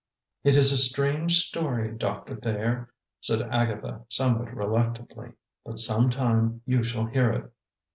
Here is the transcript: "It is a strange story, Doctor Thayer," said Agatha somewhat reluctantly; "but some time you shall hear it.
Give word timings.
"It 0.43 0.55
is 0.55 0.71
a 0.71 0.79
strange 0.79 1.45
story, 1.47 1.95
Doctor 1.95 2.35
Thayer," 2.35 2.91
said 3.19 3.43
Agatha 3.51 4.03
somewhat 4.09 4.51
reluctantly; 4.51 5.33
"but 5.63 5.77
some 5.77 6.09
time 6.09 6.63
you 6.65 6.83
shall 6.83 7.05
hear 7.05 7.31
it. 7.31 7.53